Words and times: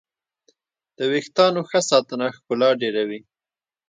د 0.97 0.99
ویښتانو 1.11 1.61
ښه 1.69 1.79
ساتنه 1.89 2.25
ښکلا 2.35 2.69
ډېروي. 2.81 3.19